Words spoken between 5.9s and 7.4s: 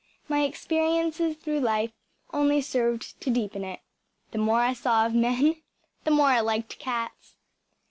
the more I liked cats.